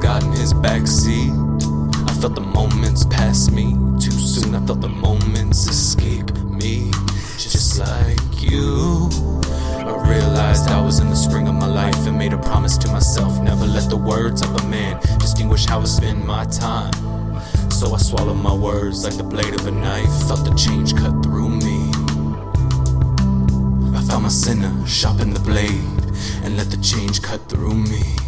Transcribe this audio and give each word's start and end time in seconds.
got 0.00 0.22
in 0.22 0.32
his 0.32 0.52
backseat. 0.54 1.32
I 2.08 2.12
felt 2.20 2.34
the 2.34 2.40
moments 2.40 3.04
pass 3.06 3.50
me 3.50 3.72
too 4.00 4.12
soon. 4.12 4.54
I 4.54 4.64
felt 4.66 4.80
the 4.80 4.88
moments 4.88 5.66
escape 5.66 6.30
me, 6.44 6.90
just 7.36 7.78
like 7.78 8.42
you. 8.42 9.08
I 9.76 10.08
realized 10.08 10.68
I 10.68 10.80
was 10.80 11.00
in 11.00 11.10
the 11.10 11.16
spring 11.16 11.48
of 11.48 11.54
my 11.54 11.66
life 11.66 12.06
and 12.06 12.18
made 12.18 12.32
a 12.32 12.38
promise 12.38 12.76
to 12.78 12.88
myself 12.88 13.40
never 13.40 13.64
let 13.64 13.88
the 13.90 13.96
words 13.96 14.42
of 14.42 14.54
a 14.54 14.68
man 14.68 15.00
distinguish 15.18 15.66
how 15.66 15.80
I 15.80 15.84
spend 15.84 16.24
my 16.24 16.44
time. 16.44 16.92
So 17.70 17.94
I 17.94 17.98
swallowed 17.98 18.42
my 18.42 18.54
words 18.54 19.04
like 19.04 19.16
the 19.16 19.22
blade 19.22 19.54
of 19.54 19.66
a 19.66 19.70
knife, 19.70 20.28
felt 20.28 20.44
the 20.44 20.54
change 20.54 20.94
cut 20.94 21.22
through 21.22 21.50
me. 21.50 21.90
I 23.96 24.02
found 24.02 24.22
my 24.24 24.28
sinner, 24.28 24.86
sharpened 24.86 25.34
the 25.34 25.40
blade, 25.40 25.98
and 26.44 26.56
let 26.56 26.70
the 26.70 26.78
change 26.78 27.22
cut 27.22 27.48
through 27.48 27.74
me. 27.74 28.27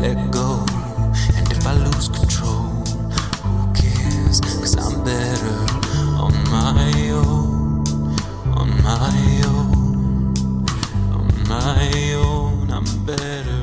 let 0.00 0.30
go. 0.30 0.64
And 1.36 1.52
if 1.52 1.66
I 1.66 1.74
lose 1.74 2.08
control, 2.08 2.68
who 3.44 3.72
cares? 3.74 4.40
Cause 4.40 4.76
I'm 4.76 5.04
better 5.04 5.58
on 6.24 6.32
my 6.50 6.92
own, 7.10 7.84
on 8.60 8.68
my 8.82 9.42
own, 9.46 10.34
on 11.12 11.28
my 11.48 12.12
own, 12.14 12.70
I'm 12.70 13.04
better. 13.04 13.59